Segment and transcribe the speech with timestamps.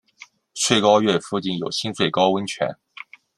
[0.55, 2.67] 穗高岳附近有新穗高温泉。